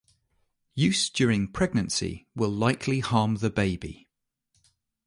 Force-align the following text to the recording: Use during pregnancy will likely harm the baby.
Use 0.73 1.11
during 1.11 1.47
pregnancy 1.47 2.25
will 2.35 2.49
likely 2.49 3.01
harm 3.01 3.35
the 3.35 3.51
baby. 3.51 4.07